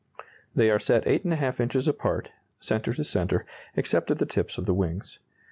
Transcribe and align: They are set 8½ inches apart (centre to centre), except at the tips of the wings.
They 0.55 0.71
are 0.71 0.79
set 0.79 1.05
8½ 1.05 1.59
inches 1.59 1.87
apart 1.87 2.29
(centre 2.59 2.91
to 2.91 3.03
centre), 3.03 3.45
except 3.75 4.09
at 4.09 4.17
the 4.17 4.25
tips 4.25 4.57
of 4.57 4.65
the 4.65 4.73
wings. 4.73 5.19